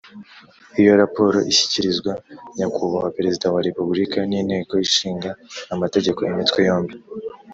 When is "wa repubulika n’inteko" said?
3.53-4.73